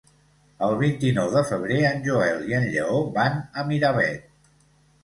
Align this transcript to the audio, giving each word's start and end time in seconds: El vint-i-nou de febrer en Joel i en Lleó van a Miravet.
El 0.67 0.71
vint-i-nou 0.79 1.29
de 1.35 1.43
febrer 1.51 1.77
en 1.91 2.01
Joel 2.09 2.43
i 2.53 2.59
en 2.63 2.67
Lleó 2.73 3.05
van 3.21 3.39
a 3.63 3.69
Miravet. 3.71 4.31